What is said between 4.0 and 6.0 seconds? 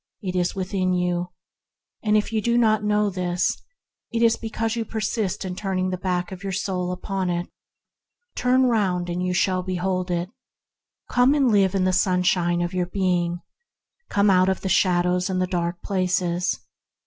it is because you persist in turning the